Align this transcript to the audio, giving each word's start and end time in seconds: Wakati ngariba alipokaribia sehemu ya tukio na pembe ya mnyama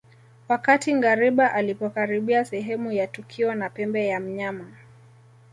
Wakati 0.49 0.93
ngariba 0.93 1.53
alipokaribia 1.53 2.45
sehemu 2.45 2.91
ya 2.91 3.07
tukio 3.07 3.55
na 3.55 3.69
pembe 3.69 4.07
ya 4.07 4.19
mnyama 4.19 4.71